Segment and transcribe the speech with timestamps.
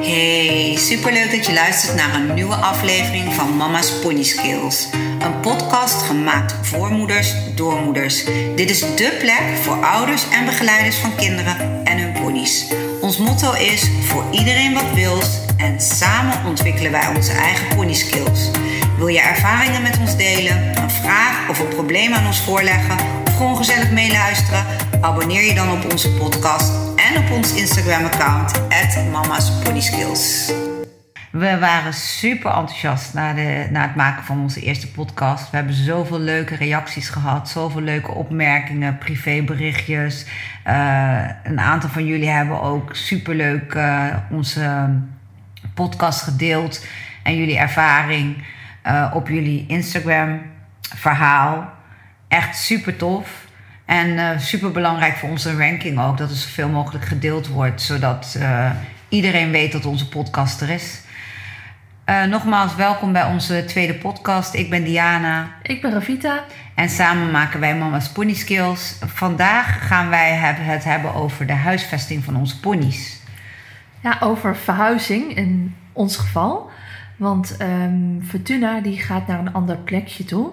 [0.00, 4.88] Hey, superleuk dat je luistert naar een nieuwe aflevering van Mama's Pony Skills.
[5.18, 8.24] Een podcast gemaakt voor moeders door moeders.
[8.56, 12.66] Dit is dé plek voor ouders en begeleiders van kinderen en hun ponies.
[13.00, 18.50] Ons motto is voor iedereen wat wils en samen ontwikkelen wij onze eigen pony skills.
[18.96, 22.96] Wil je ervaringen met ons delen, een vraag of een probleem aan ons voorleggen
[23.26, 24.66] of gewoon gezellig meeluisteren?
[25.00, 28.60] Abonneer je dan op onze podcast en op ons Instagram-account
[29.10, 30.52] Mama's Pony Skills.
[31.30, 35.50] We waren super enthousiast na, de, na het maken van onze eerste podcast.
[35.50, 40.26] We hebben zoveel leuke reacties gehad, zoveel leuke opmerkingen, privéberichtjes.
[40.66, 44.90] Uh, een aantal van jullie hebben ook superleuk uh, onze
[45.74, 46.86] podcast gedeeld
[47.22, 48.44] en jullie ervaring
[48.86, 51.72] uh, op jullie Instagram-verhaal.
[52.28, 53.50] Echt super tof.
[53.84, 58.34] En uh, super belangrijk voor onze ranking ook, dat er zoveel mogelijk gedeeld wordt, zodat
[58.38, 58.70] uh,
[59.08, 61.00] iedereen weet dat onze podcast er is.
[62.06, 64.54] Uh, nogmaals, welkom bij onze tweede podcast.
[64.54, 65.48] Ik ben Diana.
[65.62, 66.44] Ik ben Ravita.
[66.74, 68.96] En samen maken wij Mama's Pony Skills.
[69.06, 73.20] Vandaag gaan wij het hebben over de huisvesting van onze ponies.
[74.00, 76.70] Ja, over verhuizing in ons geval.
[77.16, 80.52] Want um, Fortuna die gaat naar een ander plekje toe.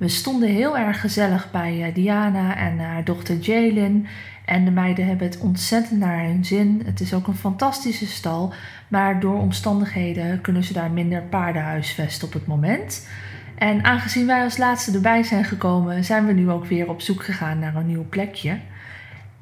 [0.00, 4.06] We stonden heel erg gezellig bij uh, Diana en haar dochter Jalen.
[4.44, 6.82] En de meiden hebben het ontzettend naar hun zin.
[6.84, 8.52] Het is ook een fantastische stal.
[8.88, 13.08] Maar door omstandigheden kunnen ze daar minder paarden huisvesten op het moment.
[13.54, 17.24] En aangezien wij als laatste erbij zijn gekomen, zijn we nu ook weer op zoek
[17.24, 18.58] gegaan naar een nieuw plekje.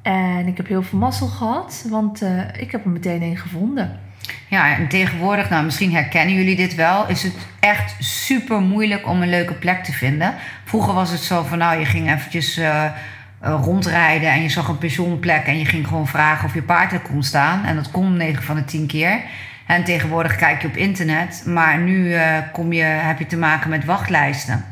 [0.01, 3.99] En ik heb heel veel mazzel gehad, want uh, ik heb er meteen een gevonden.
[4.47, 9.21] Ja, en tegenwoordig, nou misschien herkennen jullie dit wel, is het echt super moeilijk om
[9.21, 10.35] een leuke plek te vinden.
[10.63, 12.85] Vroeger was het zo van, nou, je ging eventjes uh,
[13.41, 16.99] rondrijden en je zag een pensioenplek en je ging gewoon vragen of je paard er
[16.99, 17.65] kon staan.
[17.65, 19.21] En dat kon 9 van de 10 keer.
[19.65, 23.69] En tegenwoordig kijk je op internet, maar nu uh, kom je, heb je te maken
[23.69, 24.65] met wachtlijsten.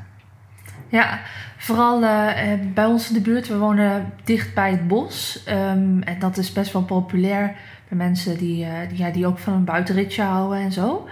[0.89, 1.19] Ja,
[1.67, 2.29] vooral uh,
[2.73, 3.47] bij ons in de buurt.
[3.47, 5.43] We wonen dicht bij het bos.
[5.49, 7.55] Um, en dat is best wel populair
[7.87, 11.07] bij mensen die, uh, die, ja, die ook van een buitenritje houden en zo.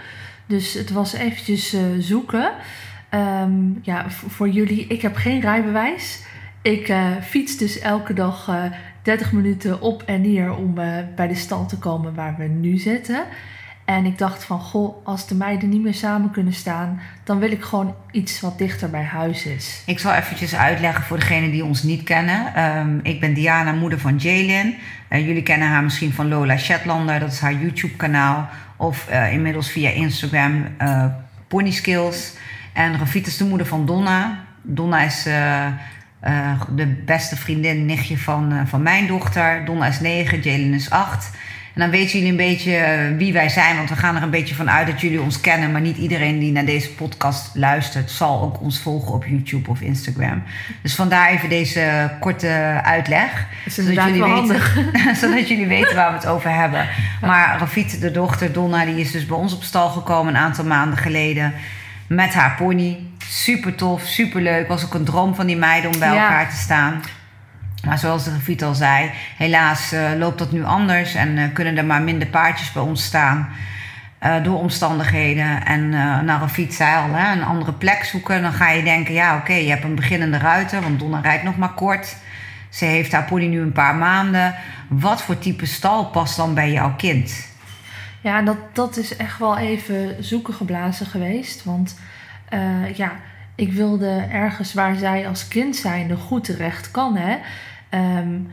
[0.45, 2.51] Dus het was eventjes zoeken.
[3.11, 6.23] Um, ja, voor jullie, ik heb geen rijbewijs.
[6.61, 8.51] Ik fiets dus elke dag
[9.01, 10.73] 30 minuten op en neer om
[11.15, 13.23] bij de stal te komen waar we nu zitten.
[13.85, 17.51] En ik dacht van, goh, als de meiden niet meer samen kunnen staan, dan wil
[17.51, 19.83] ik gewoon iets wat dichter bij huis is.
[19.85, 22.63] Ik zal eventjes uitleggen voor degenen die ons niet kennen.
[22.77, 24.75] Um, ik ben Diana, moeder van Jalen.
[25.09, 28.49] Uh, jullie kennen haar misschien van Lola Shetlander, dat is haar YouTube-kanaal.
[28.77, 31.05] Of uh, inmiddels via Instagram uh,
[31.47, 32.33] Pony Skills.
[32.73, 34.43] En Ravita is de moeder van Donna.
[34.61, 35.23] Donna is
[36.75, 39.65] de beste vriendin, nichtje van, van mijn dochter.
[39.65, 41.31] Donna is 9, Jalen is 8.
[41.75, 43.75] En dan weten jullie een beetje wie wij zijn.
[43.75, 45.71] Want we gaan er een beetje van uit dat jullie ons kennen.
[45.71, 49.81] Maar niet iedereen die naar deze podcast luistert, zal ook ons volgen op YouTube of
[49.81, 50.43] Instagram.
[50.81, 53.47] Dus vandaar even deze korte uitleg.
[53.67, 54.61] zodat jullie, weten,
[55.21, 56.87] zodat jullie weten waar we het over hebben.
[57.21, 60.65] Maar Rafit, de dochter Donna, die is dus bij ons op stal gekomen een aantal
[60.65, 61.53] maanden geleden.
[62.07, 62.97] Met haar pony.
[63.27, 64.67] Super tof, super leuk.
[64.67, 66.21] Was ook een droom van die meiden om bij ja.
[66.21, 67.01] elkaar te staan.
[67.85, 71.77] Maar zoals de Rafiet al zei, helaas uh, loopt dat nu anders en uh, kunnen
[71.77, 73.49] er maar minder paardjes bij ons staan.
[74.23, 75.65] Uh, door omstandigheden.
[75.65, 75.89] En
[76.25, 78.41] nou, Rafiet zei al, hè, een andere plek zoeken.
[78.41, 81.57] Dan ga je denken, ja oké, je hebt een beginnende ruiter, want Donna rijdt nog
[81.57, 82.15] maar kort.
[82.69, 84.55] Ze heeft haar pony nu een paar maanden.
[84.87, 87.47] Wat voor type stal past dan bij jouw kind?
[88.21, 91.63] Ja, dat, dat is echt wel even zoeken geblazen geweest.
[91.63, 91.99] Want
[92.93, 93.11] ja,
[93.55, 97.17] ik wilde ergens waar zij als kind zijnde goed terecht kan.
[97.17, 97.37] Hè?
[97.95, 98.47] Um,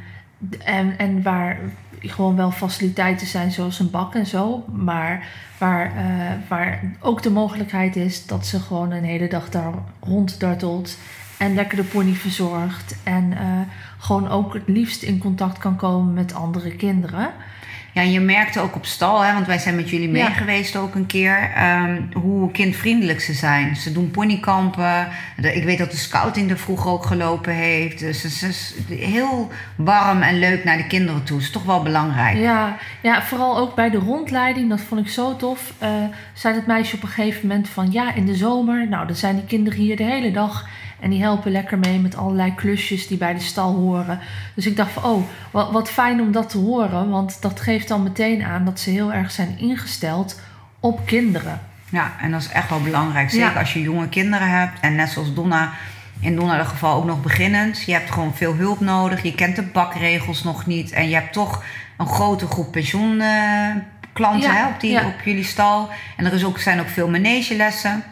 [0.64, 1.58] en, en waar
[2.00, 4.64] gewoon wel faciliteiten zijn zoals een bak en zo.
[4.72, 9.72] Maar waar, uh, waar ook de mogelijkheid is dat ze gewoon een hele dag daar
[10.00, 10.98] ronddartelt.
[11.38, 12.96] En lekker de pony verzorgt.
[13.02, 13.60] En uh,
[13.98, 17.30] gewoon ook het liefst in contact kan komen met andere kinderen.
[17.94, 20.30] Ja, je merkte ook op stal, hè, want wij zijn met jullie mee ja.
[20.30, 21.50] geweest ook een keer,
[21.84, 23.76] um, hoe kindvriendelijk ze zijn.
[23.76, 25.08] Ze doen ponykampen.
[25.36, 27.98] Ik weet dat de scouting er vroeger ook gelopen heeft.
[27.98, 31.36] Dus ze is heel warm en leuk naar de kinderen toe.
[31.36, 32.36] Dat is toch wel belangrijk.
[32.36, 35.72] Ja, ja, vooral ook bij de rondleiding, dat vond ik zo tof.
[35.82, 35.88] Uh,
[36.32, 39.34] zei het meisje op een gegeven moment van ja, in de zomer, nou dan zijn
[39.34, 40.66] die kinderen hier de hele dag.
[41.02, 44.18] En die helpen lekker mee met allerlei klusjes die bij de stal horen.
[44.54, 47.10] Dus ik dacht van, oh, wat, wat fijn om dat te horen.
[47.10, 50.40] Want dat geeft dan meteen aan dat ze heel erg zijn ingesteld
[50.80, 51.60] op kinderen.
[51.88, 53.30] Ja, en dat is echt wel belangrijk.
[53.30, 53.58] Zeker ja.
[53.58, 54.80] als je jonge kinderen hebt.
[54.80, 55.72] En net zoals Donna,
[56.20, 57.82] in Donna geval ook nog beginnend.
[57.82, 59.22] Je hebt gewoon veel hulp nodig.
[59.22, 60.90] Je kent de bakregels nog niet.
[60.90, 61.64] En je hebt toch
[61.96, 63.20] een grote groep pensioen...
[63.20, 63.74] Uh,
[64.12, 65.06] klanten Ja, hè, op, die, ja.
[65.06, 65.88] op jullie stal.
[66.16, 68.04] En er is ook, zijn ook veel manegelessen.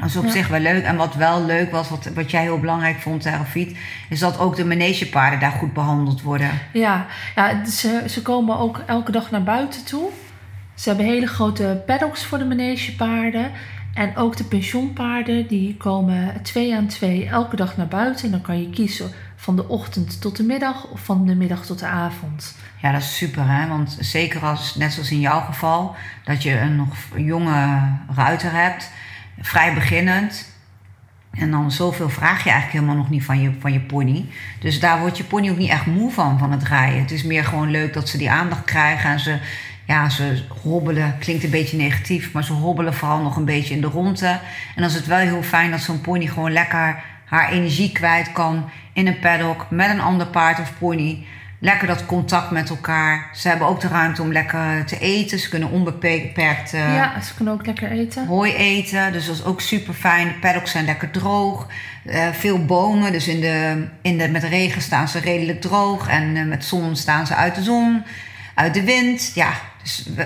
[0.00, 0.30] Dat is op Ja.
[0.30, 0.84] zich wel leuk.
[0.84, 3.76] En wat wel leuk was, wat, wat jij heel belangrijk vond, hè, Rafiet,
[4.08, 6.50] is dat ook de manegepaarden daar goed behandeld worden.
[6.72, 10.08] Ja, ja ze, ze komen ook elke dag naar buiten toe.
[10.74, 13.50] Ze hebben hele grote paddocks voor de manegepaarden.
[13.94, 18.24] En ook de pensioenpaarden, die komen twee aan twee elke dag naar buiten.
[18.24, 21.66] En dan kan je kiezen van de ochtend tot de middag of van de middag
[21.66, 22.56] tot de avond.
[22.82, 23.68] Ja, dat is super, hè?
[23.68, 27.82] Want zeker als, net zoals in jouw geval, dat je een nog jonge
[28.14, 28.90] ruiter hebt,
[29.40, 30.56] vrij beginnend.
[31.30, 34.26] En dan zoveel vraag je eigenlijk helemaal nog niet van je, van je pony.
[34.60, 37.00] Dus daar wordt je pony ook niet echt moe van, van het rijden.
[37.00, 39.38] Het is meer gewoon leuk dat ze die aandacht krijgen en ze,
[39.84, 41.16] ja, ze hobbelen.
[41.18, 44.26] Klinkt een beetje negatief, maar ze hobbelen vooral nog een beetje in de ronde.
[44.26, 44.40] En
[44.74, 48.70] dan is het wel heel fijn dat zo'n pony gewoon lekker haar energie kwijt kan
[48.92, 51.26] in een paddock met een ander paard of pony.
[51.60, 53.30] Lekker dat contact met elkaar.
[53.34, 55.38] Ze hebben ook de ruimte om lekker te eten.
[55.38, 58.26] Ze kunnen onbeperkt eh, ja, ze kunnen ook lekker eten.
[58.26, 59.12] hooi eten.
[59.12, 60.28] Dus dat is ook super fijn.
[60.28, 61.66] De paddocks zijn lekker droog.
[62.04, 63.12] Eh, veel bomen.
[63.12, 66.08] Dus in de, in de, met regen staan ze redelijk droog.
[66.08, 68.04] En eh, met zon staan ze uit de zon.
[68.54, 69.30] Uit de wind.
[69.34, 69.52] Ja,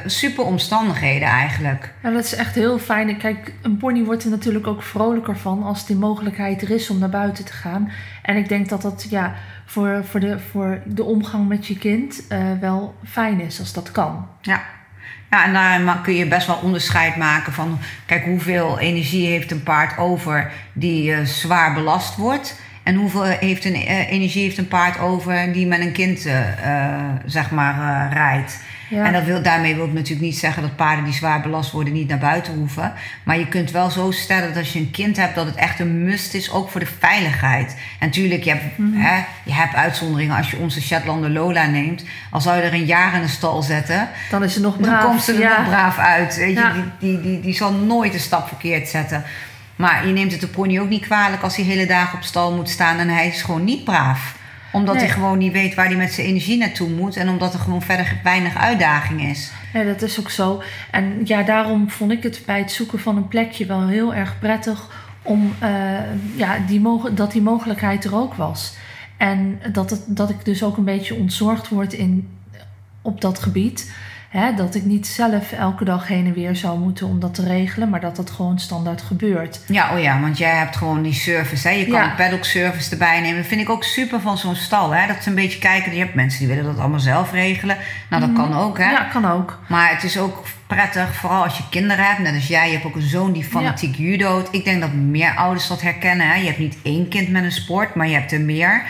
[0.07, 1.93] super omstandigheden eigenlijk.
[2.03, 3.17] Ja, dat is echt heel fijn.
[3.17, 6.99] Kijk, een pony wordt er natuurlijk ook vrolijker van als die mogelijkheid er is om
[6.99, 7.93] naar buiten te gaan.
[8.23, 12.27] En ik denk dat dat ja, voor, voor, de, voor de omgang met je kind
[12.29, 14.27] eh, wel fijn is als dat kan.
[14.41, 14.63] Ja.
[15.31, 17.79] Ja, en daar kun je best wel onderscheid maken van...
[18.07, 22.61] kijk, hoeveel energie heeft een paard over die eh, zwaar belast wordt...
[22.83, 26.21] en hoeveel heeft een, eh, energie heeft een paard over die met een kind,
[27.27, 28.61] zeg maar, rijdt.
[28.93, 29.05] Ja.
[29.05, 31.93] En dat wil, daarmee wil ik natuurlijk niet zeggen dat paarden die zwaar belast worden
[31.93, 32.93] niet naar buiten hoeven.
[33.25, 35.81] Maar je kunt wel zo stellen dat als je een kind hebt, dat het echt
[35.81, 37.77] een must is, ook voor de veiligheid.
[37.99, 39.01] En natuurlijk, je hebt, Mhm.
[39.01, 40.37] hè, je hebt uitzonderingen.
[40.37, 43.63] Als je onze Shetlander Lola neemt, al zou je er een jaar in de stal
[43.63, 45.01] zetten, Dan is het nog braaf.
[45.03, 45.59] dan komt ze er ja.
[45.61, 46.37] nog braaf uit.
[46.37, 46.61] Weet je?
[46.61, 46.73] Ja.
[46.73, 49.25] Die, die, die, die zal nooit een stap verkeerd zetten.
[49.77, 52.53] Maar je neemt het de pony ook niet kwalijk als hij hele dagen op stal
[52.55, 54.35] moet staan en hij is gewoon niet braaf.
[54.73, 55.05] Omdat Nee.
[55.05, 57.83] hij gewoon niet weet waar hij met zijn energie naartoe moet en omdat er gewoon
[57.83, 59.53] verder weinig uitdaging is.
[59.73, 60.63] Ja, dat is ook zo.
[60.91, 64.39] En ja, daarom vond ik het bij het zoeken van een plekje wel heel erg
[64.39, 64.89] prettig
[65.23, 65.71] om eh,
[66.37, 68.75] ja, die mogen, dat die mogelijkheid er ook was.
[69.17, 72.29] En dat, het, dat ik dus ook een beetje ontzorgd word in,
[73.03, 73.93] op dat gebied.
[74.33, 77.47] Hè, dat ik niet zelf elke dag heen en weer zou moeten om dat te
[77.47, 79.61] regelen, maar dat dat gewoon standaard gebeurt.
[79.67, 81.69] Ja, oh ja, want jij hebt gewoon die service.
[81.69, 81.75] Hè?
[81.75, 82.07] Je kan Ja.
[82.07, 83.37] die paddock service erbij nemen.
[83.37, 84.91] Dat vind ik ook super van zo'n stal.
[84.95, 85.07] Hè?
[85.07, 85.93] Dat ze een beetje kijken.
[85.93, 87.77] Je hebt mensen die willen dat allemaal zelf regelen.
[88.11, 88.79] Nou, dat kan ook.
[88.79, 88.91] Hè?
[88.91, 89.59] Ja, kan ook.
[89.69, 92.19] Maar het is ook prettig, vooral als je kinderen hebt.
[92.19, 94.49] Net als jij, je hebt ook een zoon die fanatiek judoot.
[94.51, 96.29] Ik denk dat meer ouders dat herkennen.
[96.29, 96.35] Hè?
[96.35, 98.83] Je hebt niet één kind met een sport, maar je hebt er meer.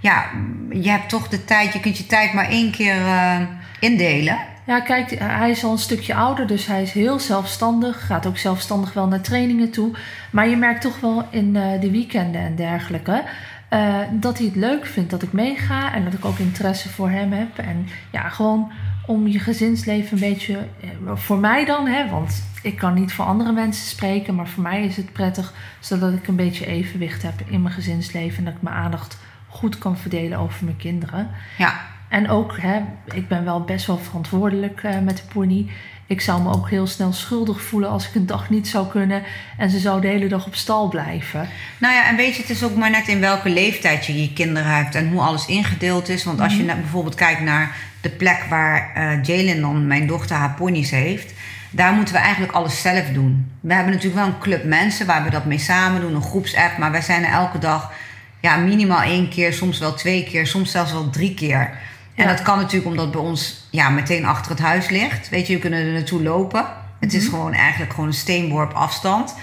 [0.00, 0.24] Ja,
[0.70, 1.72] je hebt toch de tijd.
[1.72, 3.40] Je kunt je tijd maar één keer eh,
[3.80, 4.38] indelen.
[4.66, 8.06] Ja, kijk, hij is al een stukje ouder, dus hij is heel zelfstandig.
[8.06, 9.90] Gaat ook zelfstandig wel naar trainingen toe.
[10.30, 13.24] Maar je merkt toch wel in eh, de weekenden en dergelijke...
[13.68, 17.10] eh, dat hij het leuk vindt dat ik meega en dat ik ook interesse voor
[17.10, 17.58] hem heb.
[17.58, 18.72] En ja, gewoon
[19.06, 20.54] om je gezinsleven een beetje...
[20.54, 24.34] eh, voor mij dan, hè, want ik kan niet voor andere mensen spreken...
[24.34, 28.38] maar voor mij is het prettig zodat ik een beetje evenwicht heb in mijn gezinsleven...
[28.38, 31.30] en dat ik mijn aandacht goed kan verdelen over mijn kinderen.
[31.58, 32.80] Ja, En ook, hè,
[33.14, 35.66] ik ben wel best wel verantwoordelijk eh, met de pony.
[36.06, 39.22] Ik zou me ook heel snel schuldig voelen als ik een dag niet zou kunnen
[39.58, 41.48] en ze zou de hele dag op stal blijven.
[41.78, 44.32] Nou ja, en weet je, het is ook maar net in welke leeftijd je je
[44.32, 46.24] kinderen hebt en hoe alles ingedeeld is.
[46.24, 50.36] Want als je net bijvoorbeeld kijkt naar de plek waar eh Jalen dan, mijn dochter,
[50.36, 51.32] haar ponies heeft.
[51.70, 53.50] Daar moeten we eigenlijk alles zelf doen.
[53.60, 56.78] We hebben natuurlijk wel een club mensen waar we dat mee samen doen, een groepsapp.
[56.78, 57.92] Maar wij zijn er elke dag
[58.40, 61.70] ja, minimaal één keer, soms wel twee keer, soms zelfs wel drie keer.
[62.16, 62.30] En Ja.
[62.30, 65.28] dat kan natuurlijk omdat bij ons ja, meteen achter het huis ligt.
[65.28, 66.66] Weet je, we kunnen er naartoe lopen.
[67.00, 69.34] Het is gewoon eigenlijk gewoon een steenworp afstand.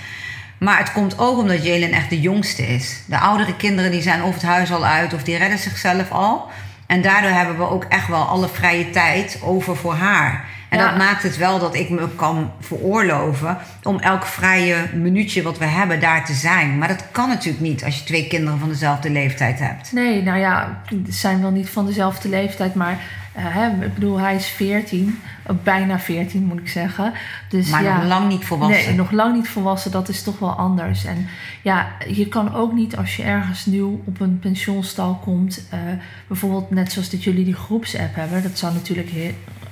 [0.57, 2.99] Maar het komt ook omdat Jalen echt de jongste is.
[3.07, 6.47] De oudere kinderen die zijn of het huis al uit of die redden zichzelf al.
[6.93, 10.45] En daardoor hebben we ook echt wel alle vrije tijd over voor haar.
[10.69, 10.87] En Ja.
[10.89, 15.65] dat maakt het wel dat ik me kan veroorloven om elk vrije minuutje wat we
[15.65, 16.77] hebben daar te zijn.
[16.77, 19.91] Maar dat kan natuurlijk niet als je twee kinderen van dezelfde leeftijd hebt.
[19.91, 22.97] Nee, nou ja, ze zijn wel niet van dezelfde leeftijd, maar
[23.41, 27.13] hè, ik bedoel, hij is 14, eh, bijna 14 moet ik zeggen.
[27.49, 28.85] Dus Maar ja, nog lang niet volwassen.
[28.85, 31.05] Nee, nog lang niet volwassen, dat is toch wel anders.
[31.05, 31.27] En
[31.61, 35.79] ja, je kan ook niet als je ergens nieuw op een pensioenstal komt, eh,
[36.27, 39.11] bijvoorbeeld net zoals dat jullie die groepsapp hebben, dat zou natuurlijk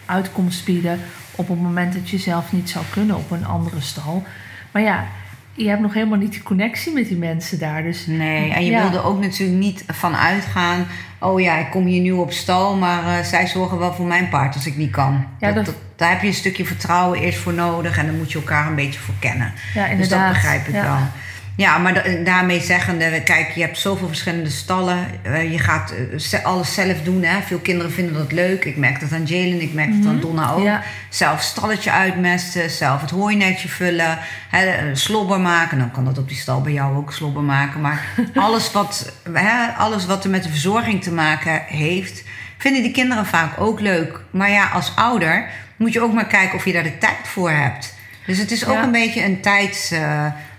[0.06, 1.00] uitkomst bieden
[1.32, 4.24] op het moment dat je zelf niet zou kunnen op een andere stal.
[4.72, 5.08] Maar ja,
[5.64, 7.84] je hebt nog helemaal niet die connectie met die mensen daar.
[7.84, 8.82] Dus, Nee, en je ja.
[8.82, 10.88] wilde ook natuurlijk niet van uitgaan...
[11.20, 12.76] oh ja, ik kom hier nu op stal...
[12.78, 15.26] maar eh, zij zorgen wel voor mijn paard als ik niet kan.
[15.40, 17.98] Ja, dat, dat- dat- daar heb je een stukje vertrouwen eerst voor nodig...
[17.98, 19.54] en dan moet je elkaar een beetje voor kennen.
[19.74, 20.24] Ja, Dus inderdaad.
[20.26, 20.98] dat begrijp ik wel.
[21.62, 25.08] Ja, maar da- daarmee zeggende, kijk, je hebt zoveel verschillende stallen.
[25.22, 25.94] Eh, je gaat
[26.32, 27.24] eh, alles zelf doen.
[27.24, 27.42] Hè?
[27.42, 28.66] Veel kinderen vinden dat leuk.
[28.66, 30.58] Ik merk dat aan Jalen, ik merk dat aan Donna ook.
[30.58, 30.66] Mhm.
[30.68, 30.84] Ja.
[31.10, 34.18] Zelf het stalletje uitmesten, zelf het hooinetje vullen,
[34.50, 35.78] hè, eh, slobber maken.
[35.78, 37.82] Dan kan dat op die stal bij jou ook slobber maken.
[37.82, 42.24] Maar alles wat, hè, alles wat er met de verzorging te maken heeft,
[42.58, 44.20] vinden die kinderen vaak ook leuk.
[44.32, 47.52] Maar ja, als ouder moet je ook maar kijken of je daar de tijd voor
[47.52, 47.94] hebt.
[48.26, 48.84] Dus het is ook Ja.
[48.84, 49.92] een beetje een, tijds,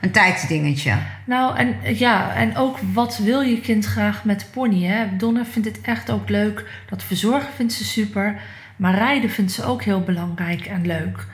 [0.03, 0.95] een tijdsdingetje.
[1.25, 4.85] Nou, en ja, en ook wat wil je kind graag met de pony?
[4.85, 5.17] Hè?
[5.17, 6.65] Donna vindt het echt ook leuk.
[6.89, 8.41] Dat verzorgen vindt ze super.
[8.77, 11.27] Maar rijden vindt ze ook heel belangrijk en leuk.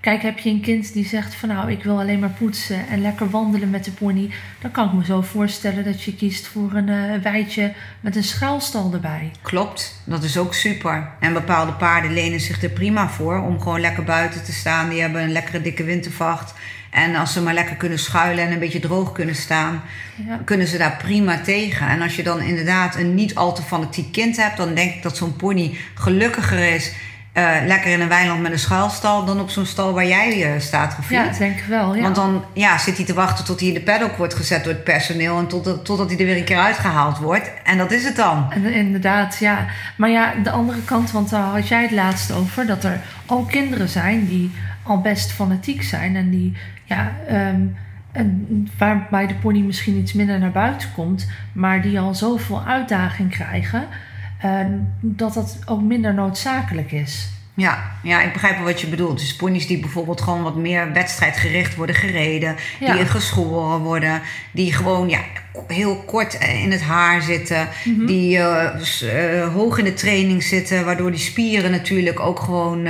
[0.00, 3.00] Kijk, heb je een kind die zegt van nou, ik wil alleen maar poetsen en
[3.00, 4.30] lekker wandelen met de pony.
[4.60, 8.24] Dan kan ik me zo voorstellen dat je kiest voor een eh weidje met een
[8.24, 9.30] schuilstal erbij.
[9.42, 11.08] Klopt, dat is ook super.
[11.20, 14.88] En bepaalde paarden lenen zich er prima voor om gewoon lekker buiten te staan.
[14.88, 16.54] Die hebben een lekkere dikke wintervacht.
[16.94, 19.82] En als ze maar lekker kunnen schuilen en een beetje droog kunnen staan,
[20.28, 20.40] Ja.
[20.44, 21.88] kunnen ze daar prima tegen.
[21.88, 25.02] En als je dan inderdaad een niet al te fanatiek kind hebt, dan denk ik
[25.02, 26.92] dat zo'n pony gelukkiger is.
[27.32, 30.60] eh, lekker in een weiland met een schuilstal dan op zo'n stal waar jij eh,
[30.60, 31.24] staat Ja, gevierd.
[31.24, 31.94] dat denk ik wel.
[31.94, 32.02] Ja.
[32.02, 34.72] Want dan ja, zit hij te wachten tot hij in de paddock wordt gezet door
[34.72, 37.50] het personeel en totdat, totdat hij er weer een keer uitgehaald wordt.
[37.64, 38.46] En dat is het dan.
[38.52, 39.66] En inderdaad, ja.
[39.96, 43.42] Maar ja, de andere kant, want daar had jij het laatst over, dat er al
[43.44, 44.50] kinderen zijn die
[44.82, 47.66] al best fanatiek zijn en die, ja, ehm,
[48.12, 53.30] en waarbij de pony misschien iets minder naar buiten komt, maar die al zoveel uitdaging
[53.30, 53.86] krijgen,
[54.40, 57.32] ehm, dat dat ook minder noodzakelijk is.
[57.56, 59.18] Ja, ja, ik begrijp wel wat je bedoelt.
[59.18, 62.56] Dus ponies die bijvoorbeeld gewoon wat meer wedstrijdgericht worden gereden.
[62.80, 62.92] Ja.
[62.96, 64.20] Die geschoren worden.
[64.50, 65.20] Die gewoon ja,
[65.66, 67.68] heel kort eh, in het haar zitten.
[67.84, 68.06] Mhm.
[68.06, 70.84] Die eh, eh, hoog in de training zitten.
[70.84, 72.88] Waardoor die spieren natuurlijk ook gewoon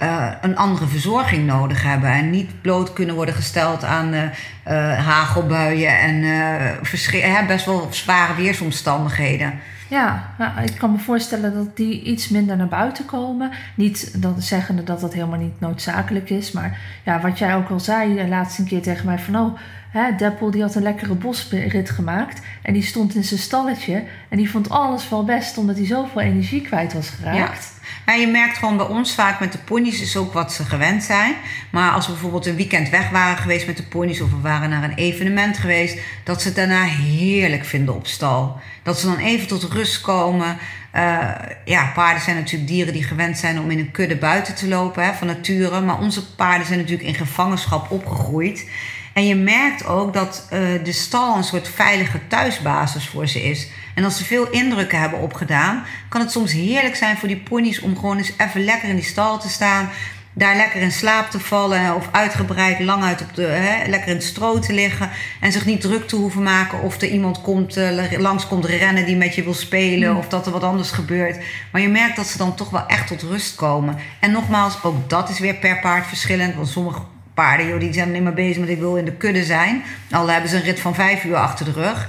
[0.00, 2.10] eh, een andere verzorging nodig hebben.
[2.10, 4.22] En niet bloot kunnen worden gesteld aan eh,
[4.62, 5.98] eh, hagelbuien.
[5.98, 9.52] En best wel zware weersomstandigheden.
[9.88, 13.50] Ja, ik kan me voorstellen dat die iets minder naar buiten komen.
[13.74, 16.52] Niet dat zeggende dat dat helemaal niet noodzakelijk is.
[16.52, 19.36] Maar ja, wat jij ook al zei de laatste keer tegen mij van...
[19.36, 19.58] Oh,
[19.90, 22.40] hè, Deppel die had een lekkere bosrit gemaakt.
[22.62, 24.04] En die stond in zijn stalletje.
[24.28, 27.72] En die vond alles wel best omdat hij zoveel energie kwijt was geraakt.
[28.06, 31.02] Ja, je merkt gewoon bij ons vaak met de ponies is ook wat ze gewend
[31.02, 31.34] zijn.
[31.70, 34.70] Maar als we bijvoorbeeld een weekend weg waren geweest met de ponies of we waren
[34.70, 38.60] naar een evenement geweest, dat ze het daarna heerlijk vinden op stal.
[38.82, 40.56] Dat ze dan even tot rust komen.
[40.90, 41.28] Eh,
[41.64, 45.04] ja, paarden zijn natuurlijk dieren die gewend zijn om in een kudde buiten te lopen
[45.04, 45.80] hè, van nature.
[45.80, 48.66] Maar onze paarden zijn natuurlijk in gevangenschap opgegroeid.
[49.12, 53.68] En je merkt ook dat eh, de stal een soort veilige thuisbasis voor ze is.
[53.94, 57.80] En als ze veel indrukken hebben opgedaan, kan het soms heerlijk zijn voor die ponies
[57.80, 59.88] om gewoon eens even lekker in die stal te staan.
[60.32, 64.14] Daar lekker in slaap te vallen of uitgebreid lang uit op de, hè, lekker in
[64.14, 65.10] het stro te liggen.
[65.40, 69.06] En zich niet druk te hoeven maken of er iemand komt, eh, langs komt rennen
[69.06, 70.16] die met je wil spelen.
[70.16, 71.44] Of dat er wat anders gebeurt.
[71.72, 73.96] Maar je merkt dat ze dan toch wel echt tot rust komen.
[74.20, 76.54] En nogmaals, ook dat is weer per paard verschillend.
[76.54, 77.00] Want sommige
[77.40, 79.82] paarden joh, die zijn alleen maar bezig met ik wil in de kudde zijn.
[80.10, 82.08] Al hebben ze een rit van vijf uur achter de rug.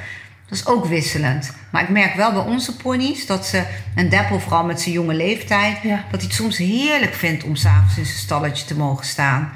[0.49, 1.55] Dat is ook wisselend.
[1.71, 3.63] Maar ik merk wel bij onze ponies dat ze,
[3.95, 5.95] en Deppel vooral met zijn jonge leeftijd, Ja.
[5.95, 9.51] dat hij het soms heerlijk vindt om s'avonds in zijn stalletje te mogen staan.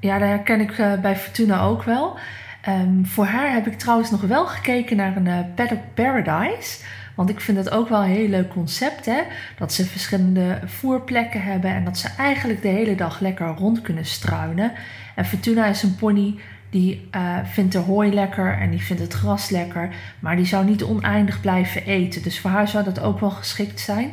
[0.00, 2.18] Ja, daar herken ik eh, bij Fortuna ook wel.
[2.62, 6.78] Ehm, voor haar heb ik trouwens nog wel gekeken naar een eh, Paddock Paradise.
[7.14, 9.06] Want ik vind dat ook wel een heel leuk concept.
[9.06, 9.20] Hè?
[9.58, 14.04] Dat ze verschillende voerplekken hebben en dat ze eigenlijk de hele dag lekker rond kunnen
[14.04, 14.72] struinen.
[15.14, 16.38] En Fortuna is een pony
[16.70, 19.94] die eh, vindt de hooi lekker en die vindt het gras lekker.
[20.18, 22.22] Maar die zou niet oneindig blijven eten.
[22.22, 24.10] Dus voor haar zou dat ook wel geschikt zijn.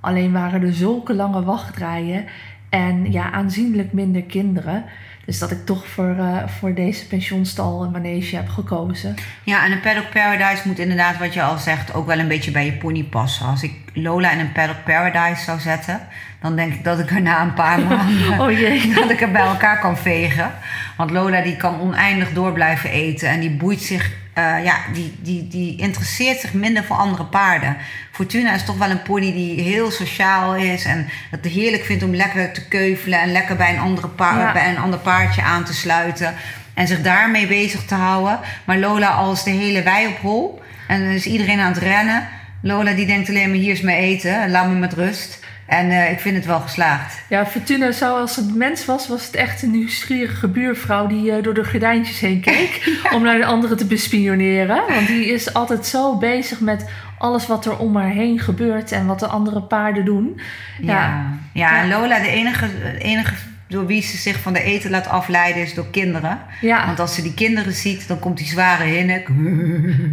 [0.00, 2.24] Alleen waren er zulke lange wachtrijen
[2.68, 4.84] en ja, aanzienlijk minder kinderen.
[5.26, 9.14] Dus dat ik toch voor, eh, voor deze pensionstal en manege heb gekozen.
[9.42, 12.50] Ja, en een Paddock Paradise moet inderdaad, wat je al zegt, ook wel een beetje
[12.50, 13.46] bij je pony passen.
[13.46, 16.00] Als ik Lola in een Paddock Paradise zou zetten,
[16.40, 18.92] dan denk ik dat ik er na een paar maanden Oh jee.
[19.00, 20.52] dat ik er bij elkaar kan vegen.
[20.96, 25.14] Want Lola die kan oneindig door blijven eten en die boeit zich, eh, ja, die,
[25.22, 27.76] die, die interesseert zich minder voor andere paarden.
[28.12, 32.14] Fortuna is toch wel een pony die heel sociaal is en het heerlijk vindt om
[32.14, 34.52] lekker te keuvelen en lekker bij een, andere Ja.
[34.52, 36.34] bij een ander paardje aan te sluiten.
[36.74, 38.40] En zich daarmee bezig te houden.
[38.64, 40.62] Maar Lola als de hele wei op hol.
[40.88, 42.28] En dan is iedereen aan het rennen.
[42.62, 44.50] Lola die denkt alleen maar hier is mijn eten.
[44.50, 45.44] Laat me met rust.
[45.66, 47.22] En eh, ik vind het wel geslaagd.
[47.28, 51.42] Ja, Fortuna zou als het mens was, was het echt een nieuwsgierige buurvrouw die eh,
[51.42, 54.82] door de gordijntjes heen keek om naar de anderen te bespioneren.
[54.88, 59.06] Want die is altijd zo bezig met alles wat er om haar heen gebeurt en
[59.06, 60.40] wat de andere paarden doen.
[60.80, 62.68] Ja, ja, ja en Lola, de enige,
[62.98, 63.34] enige
[63.68, 66.38] door wie ze zich van de eten laat afleiden is door kinderen.
[66.60, 66.86] Ja.
[66.86, 69.28] Want als ze die kinderen ziet, dan komt die zware hinnik.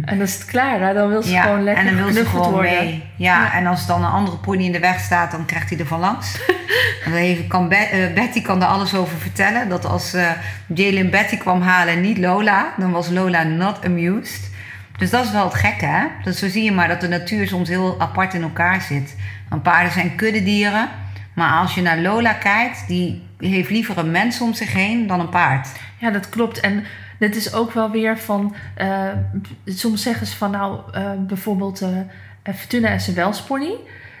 [0.04, 0.94] En dan is het klaar, hè?
[0.94, 2.84] dan wil ze gewoon lekker en dan wil ze gewoon worden.
[2.84, 3.04] mee.
[3.16, 5.86] Ja, en als dan een andere pony in de weg staat, dan krijgt hij er
[5.86, 6.40] van langs.
[7.04, 9.68] en even, kan eh, Betty kan er alles over vertellen.
[9.68, 10.30] Dat als uh,
[10.74, 14.52] Jalen Betty kwam halen en niet Lola, dan was Lola not amused.
[14.98, 16.04] Dus dat is wel het gekke, hè?
[16.24, 19.16] Dus zo zie je maar dat de natuur soms heel apart in elkaar zit.
[19.48, 20.88] Want paarden zijn kuddedieren.
[21.34, 25.20] Maar als je naar Lola kijkt, die heeft liever een mens om zich heen dan
[25.20, 25.68] een paard.
[25.98, 26.60] Ja, dat klopt.
[26.60, 26.84] En
[27.18, 28.54] dit is ook wel weer van...
[28.78, 29.08] Uh,
[29.64, 31.88] soms zeggen ze van nou, uh, bijvoorbeeld uh,
[32.54, 33.74] Fortuna is een welspony.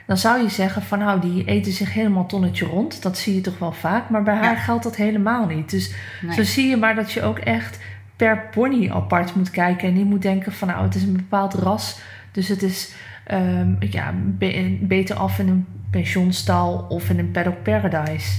[0.06, 3.02] Dan zou je zeggen van nou, die eten zich helemaal tonnetje rond.
[3.02, 4.10] Dat zie je toch wel vaak.
[4.10, 5.70] Maar bij haar geldt dat helemaal niet.
[5.70, 6.34] Dus nee.
[6.34, 7.78] zo zie je maar dat je ook echt
[8.16, 9.88] per pony apart moet kijken.
[9.88, 11.98] En niet moet denken van nou, het is een bepaald ras.
[12.32, 12.94] Dus het is
[13.32, 18.38] um, ja, be beter af in een pensionstal of in een paddock paradise.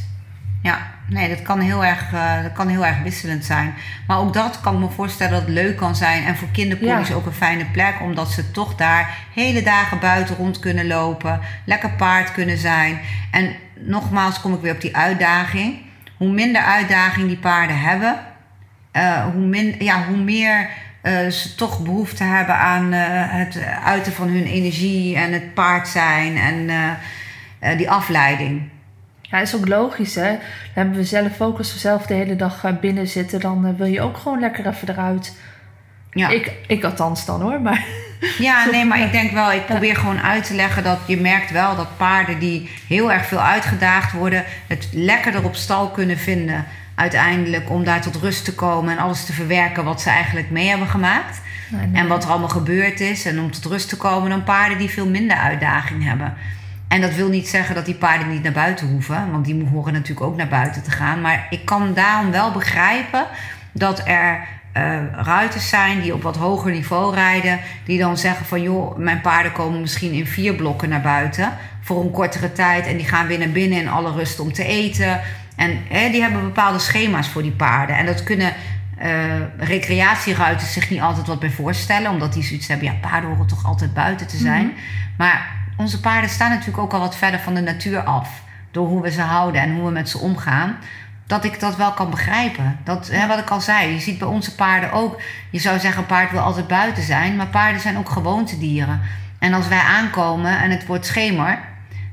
[0.66, 3.74] Ja, nee, dat kan, heel erg, uh, dat kan heel erg wisselend zijn.
[4.08, 6.24] Maar ook dat kan ik me voorstellen dat het leuk kan zijn.
[6.24, 7.16] En voor kinderponies ja.
[7.16, 8.02] ook een fijne plek.
[8.02, 11.40] Omdat ze toch daar hele dagen buiten rond kunnen lopen.
[11.66, 13.00] Lekker paard kunnen zijn.
[13.32, 15.78] En nogmaals kom ik weer op die uitdaging.
[16.18, 18.20] Hoe minder uitdaging die paarden hebben...
[18.94, 20.70] Uh, hoe, min, ja, hoe meer
[21.04, 25.16] uh, ze toch behoefte hebben aan het uiten van hun energie...
[25.16, 28.74] en het paard zijn en die afleiding.
[29.30, 30.30] Ja, is ook logisch, hè.
[30.30, 30.40] Dan
[30.74, 33.40] hebben we zelf ook, als we zelf de hele dag binnen zitten...
[33.40, 35.36] dan wil je ook gewoon lekker even eruit.
[36.12, 36.30] Ja.
[36.30, 37.86] Ik, ik althans dan, hoor, maar...
[38.38, 41.52] Ja, nee, maar ik denk wel, ik probeer gewoon uit te leggen dat je merkt
[41.52, 46.66] wel dat paarden die heel erg veel uitgedaagd worden, het lekkerder op stal kunnen vinden
[46.96, 50.68] uiteindelijk om daar tot rust te komen en alles te verwerken wat ze eigenlijk mee
[50.68, 51.42] hebben gemaakt.
[51.70, 51.90] Nee.
[51.94, 54.90] En wat er allemaal gebeurd is en om tot rust te komen dan paarden die
[54.90, 56.34] veel minder uitdaging hebben.
[56.88, 59.94] En dat wil niet zeggen dat die paarden niet naar buiten hoeven, want die horen
[59.94, 61.22] natuurlijk ook naar buiten te gaan.
[61.22, 63.26] Maar ik kan daarom wel begrijpen
[63.72, 68.62] dat er uh, ruiters zijn die op wat hoger niveau rijden, die dan zeggen van
[68.62, 72.98] joh, mijn paarden komen misschien in vier blokken naar buiten voor een kortere tijd en
[72.98, 75.22] die gaan weer naar binnen in alle rust om te eten.
[75.56, 77.98] En hè, die hebben bepaalde schema's voor die paarden.
[77.98, 78.54] En dat kunnen
[79.04, 79.14] uh,
[79.58, 83.66] recreatieruiters zich niet altijd wat bij voorstellen, omdat die zoiets hebben, ja, paarden horen toch
[83.66, 84.66] altijd buiten te zijn.
[84.66, 84.76] Mhm.
[85.18, 88.42] Maar onze paarden staan natuurlijk ook al wat verder van de natuur af.
[88.72, 90.78] Door hoe we ze houden en hoe we met ze omgaan.
[91.28, 92.78] Dat ik dat wel kan begrijpen.
[92.84, 95.22] Dat, hè, wat ik al zei, je ziet bij onze paarden ook.
[95.50, 97.36] Je zou zeggen, een paard wil altijd buiten zijn.
[97.36, 99.02] Maar paarden zijn ook gewoontedieren.
[99.40, 101.60] En als wij aankomen en het wordt schemer,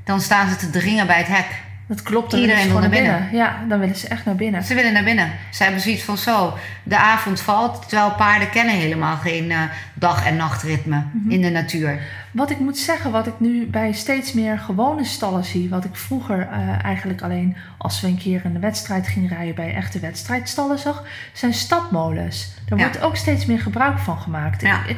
[0.03, 1.61] dan staan ze te dringen bij het hek.
[1.87, 3.29] Dat klopt, dan Iedereen wil naar binnen.
[3.31, 4.63] Ja, dan willen ze echt naar binnen.
[4.63, 5.31] Ze willen naar binnen.
[5.51, 7.89] Ze hebben zoiets van zo, de avond valt.
[7.89, 9.61] Terwijl paarden kennen helemaal geen uh,
[9.93, 11.05] dag- en nachtritme Mhm.
[11.13, 11.31] mm -hmm.
[11.31, 11.99] in de natuur.
[12.31, 15.95] Wat ik moet zeggen, wat ik nu bij steeds meer gewone stallen zie, wat ik
[15.95, 20.79] vroeger uh, eigenlijk alleen als we een keer een wedstrijd gingen rijden bij echte wedstrijdstallen
[20.79, 22.53] zag, zijn stapmolens.
[22.69, 22.83] Daar Ja.
[22.85, 24.61] wordt ook steeds meer gebruik van gemaakt.
[24.61, 24.85] Ja.
[24.87, 24.97] Ik,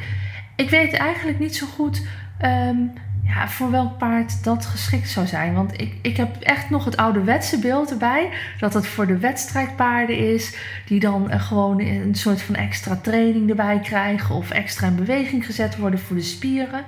[0.56, 2.02] ik weet eigenlijk niet zo goed
[2.42, 2.94] um,
[3.26, 5.54] ja, voor welk paard dat geschikt zou zijn.
[5.54, 8.30] Want ik, ik heb echt nog het ouderwetse beeld erbij.
[8.60, 10.56] Dat het voor de wedstrijdpaarden is.
[10.86, 14.36] Die dan uh, gewoon een soort van extra training erbij krijgen.
[14.36, 16.84] Of extra in beweging gezet worden voor de spieren.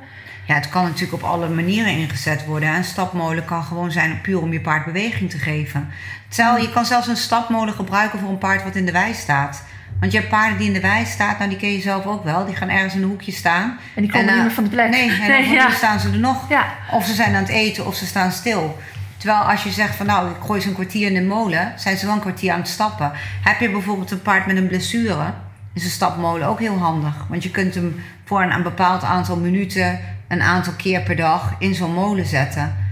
[0.47, 2.75] Ja, het kan natuurlijk op alle manieren ingezet worden.
[2.75, 5.89] Een stapmolen kan gewoon zijn puur om je paard beweging te geven.
[6.27, 9.63] Terwijl je kan zelfs een stapmolen gebruiken voor een paard wat in de wei staat.
[9.99, 12.23] Want je hebt paarden die in de wei staan, nou die ken je zelf ook
[12.23, 12.45] wel.
[12.45, 13.77] Die gaan ergens in een hoekje staan.
[13.95, 14.89] En die komen En, niet uh, meer van de plek.
[14.89, 15.69] Nee, en Nee, dan ja.
[15.69, 16.49] staan ze er nog.
[16.49, 16.65] Ja.
[16.91, 18.77] Of ze zijn aan het eten of ze staan stil.
[19.17, 21.97] Terwijl als je zegt van nou, ik gooi ze een kwartier in de molen, zijn
[21.97, 23.11] ze wel een kwartier aan het stappen.
[23.43, 25.33] Heb je bijvoorbeeld een paard met een blessure,
[25.73, 27.25] is een stapmolen ook heel handig.
[27.29, 31.55] Want je kunt hem voor een, een bepaald aantal minuten, een aantal keer per dag
[31.59, 32.86] in zo'n molen zetten.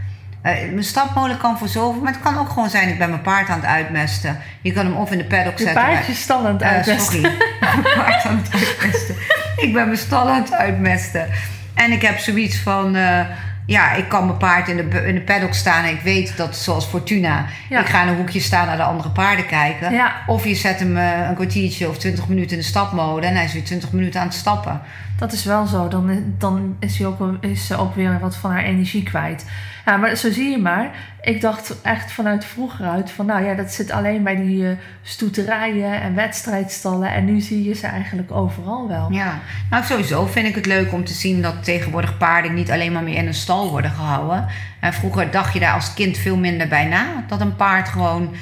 [0.45, 3.21] Uh, mijn stapmolen kan voor zoveel, maar het kan ook gewoon zijn ik ben mijn
[3.21, 4.38] paard aan het uitmesten.
[4.62, 5.84] Je kan hem of in de paddock Je zetten.
[5.84, 7.05] paardje stal aan het Eh, uitmesten.
[7.21, 7.21] sorry,
[7.60, 9.15] mijn paard aan het uitmesten.
[9.58, 11.27] ik ben mijn stal aan het uitmesten.
[11.73, 13.19] En ik heb zoiets van, uh,
[13.65, 16.55] ja, ik kan mijn paard in de, in de paddock staan en ik weet dat,
[16.55, 17.79] zoals Fortuna, Ja.
[17.79, 19.93] ik ga in een hoekje staan naar de andere paarden kijken.
[19.93, 20.13] Ja.
[20.27, 23.43] Of je zet hem uh, een kwartiertje of twintig minuten in de stapmolen en hij
[23.45, 24.81] is weer twintig minuten aan het stappen.
[25.17, 25.88] Dat is wel zo.
[25.88, 29.45] Dan, dan is, hij ook, is ze ook weer wat van haar energie kwijt.
[29.85, 30.89] Ja, maar zo zie je maar.
[31.21, 34.71] Ik dacht echt vanuit vroeger uit van, nou ja, dat zit alleen bij die uh,
[35.01, 37.13] stoeterijen en wedstrijdstallen.
[37.13, 39.11] En nu zie je ze eigenlijk overal wel.
[39.11, 42.91] Ja, nou sowieso vind ik het leuk om te zien dat tegenwoordig paarden niet alleen
[42.91, 44.47] maar meer in een stal worden gehouden.
[44.79, 47.23] En vroeger dacht je daar als kind veel minder bij na.
[47.27, 48.33] Dat een paard gewoon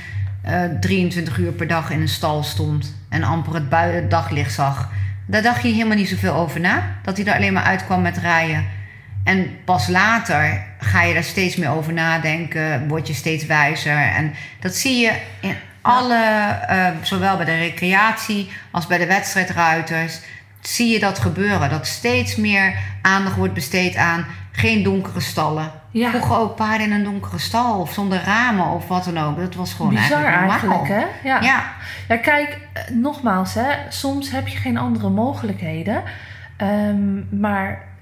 [0.46, 4.92] uh, 23 uur per dag in een stal stond en amper het, het daglicht zag.
[5.26, 6.84] Daar dacht je helemaal niet zoveel over na.
[7.02, 8.66] Dat hij er alleen maar uitkwam met rijden.
[9.24, 13.98] En pas later ga je daar steeds meer over nadenken, word je steeds wijzer.
[13.98, 20.20] En dat zie je in alle, uh, zowel bij de recreatie als bij de wedstrijdruiters,
[20.62, 21.70] zie je dat gebeuren.
[21.70, 25.72] Dat steeds meer aandacht wordt besteed aan geen donkere stallen.
[25.92, 26.10] Ja.
[26.10, 29.38] Vroeger ook paarden in een donkere stal of zonder ramen of wat dan ook.
[29.38, 31.30] Dat was gewoon Bizar eigenlijk, eigenlijk hè?
[31.30, 31.42] Ja.
[31.42, 31.74] ja.
[32.08, 32.18] Ja.
[32.18, 36.04] kijk, eh, nogmaals, hè, soms heb je geen andere mogelijkheden.
[36.58, 37.93] Um, maar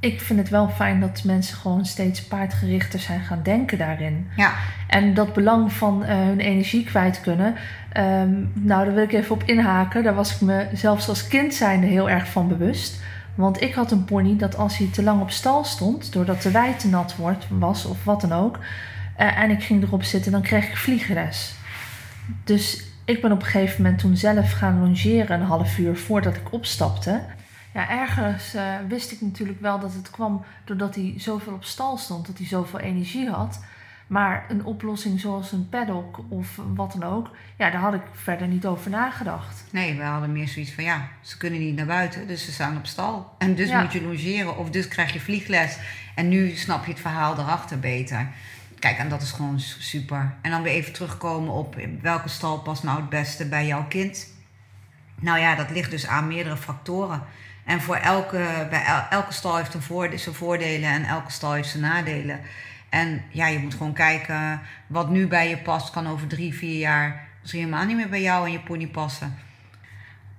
[0.00, 4.28] ik vind het wel fijn dat mensen gewoon steeds paardgerichter zijn gaan denken daarin.
[4.36, 4.52] Ja.
[4.88, 7.54] En dat belang van uh, hun energie kwijt kunnen.
[7.96, 10.02] Um, nou, daar wil ik even op inhaken.
[10.02, 13.00] Daar was ik me zelfs als kind zijnde heel erg van bewust.
[13.34, 16.50] Want ik had een pony dat als hij te lang op stal stond, doordat de
[16.50, 18.58] wei te nat wordt, was of wat dan ook,
[19.20, 21.54] uh, en ik ging erop zitten, dan kreeg ik vliegres.
[22.44, 26.36] Dus ik ben op een gegeven moment toen zelf gaan longeren een half uur voordat
[26.36, 27.20] ik opstapte.
[27.76, 31.96] Ja, ergens uh, wist ik natuurlijk wel dat het kwam doordat hij zoveel op stal
[31.96, 33.64] stond, dat hij zoveel energie had.
[34.06, 38.46] Maar een oplossing zoals een paddock of wat dan ook, ja, daar had ik verder
[38.46, 39.64] niet over nagedacht.
[39.70, 42.76] Nee, we hadden meer zoiets van ja, ze kunnen niet naar buiten, dus ze staan
[42.76, 43.34] op stal.
[43.38, 45.78] En dus moet je logeren of dus krijg je vliegles.
[46.14, 48.28] En nu snap je het verhaal erachter beter.
[48.78, 50.34] Kijk, en dat is gewoon super.
[50.42, 54.34] En dan weer even terugkomen op welke stal past nou het beste bij jouw kind.
[55.20, 57.22] Nou ja, dat ligt dus aan meerdere factoren.
[57.66, 61.82] En voor elke, bij elke stal heeft een zijn voordelen en elke stal heeft zijn
[61.82, 62.40] nadelen.
[62.88, 66.78] En ja, je moet gewoon kijken wat nu bij je past, kan over drie, vier
[66.78, 69.38] jaar misschien helemaal niet meer bij jou en je pony passen.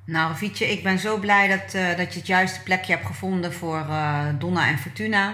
[0.06, 3.54] Nou, Ravietje, ik ben zo blij dat, uh, dat je het juiste plekje hebt gevonden
[3.54, 5.34] voor uh, Donna en Fortuna.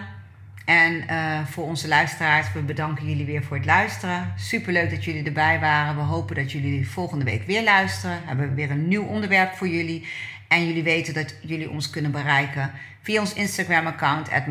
[0.65, 4.33] En uh, voor onze luisteraars, we bedanken jullie weer voor het luisteren.
[4.35, 5.95] Superleuk dat jullie erbij waren.
[5.95, 8.19] We hopen dat jullie volgende week weer luisteren.
[8.21, 10.07] We hebben weer een nieuw onderwerp voor jullie.
[10.53, 14.43] En jullie weten dat jullie ons kunnen bereiken via ons Instagram-account at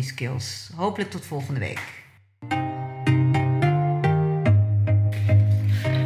[0.00, 0.70] Skills.
[0.74, 1.80] Hopelijk tot volgende week.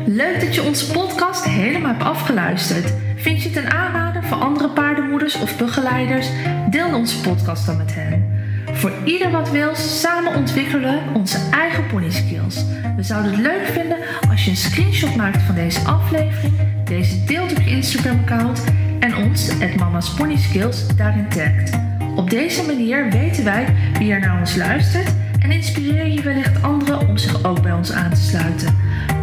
[0.07, 2.93] Leuk dat je onze podcast helemaal hebt afgeluisterd.
[3.17, 6.29] Vind je het een aanrader voor andere paardenmoeders of begeleiders?
[6.71, 8.43] Deel onze podcast dan met hen.
[8.73, 12.65] Voor ieder wat wil, samen ontwikkelen onze eigen pony skills.
[12.97, 13.99] We zouden het leuk vinden
[14.31, 16.55] als je een screenshot maakt van deze aflevering,
[16.85, 18.84] deze deelt op je Instagram-account en
[19.25, 21.71] ons, Mama's Pony Skills, daarin tagt.
[22.17, 27.09] Op deze manier weten wij wie er naar ons luistert en inspireer je wellicht anderen
[27.09, 28.77] om zich ook bij ons aan te sluiten.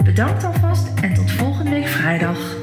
[0.04, 2.61] Bedankt alvast en tot volgende week vrijdag.